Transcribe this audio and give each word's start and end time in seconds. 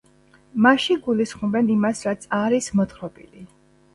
მასში 0.67 0.95
გულისხმობენ 1.07 1.69
იმას, 1.75 2.01
რაც 2.09 2.25
არის 2.39 2.73
მოთხრობილი. 2.79 3.45